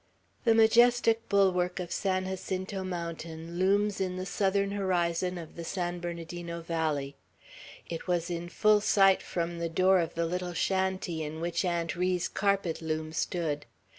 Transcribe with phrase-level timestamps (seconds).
[0.45, 5.99] The majestic bulwark of San Jacinto Mountain looms in the southern horizon of the San
[5.99, 7.15] Bernardino valley.
[7.87, 11.95] It was in full sight from the door of the little shanty in which Aunt
[11.95, 13.67] Ri's carpet loom stood.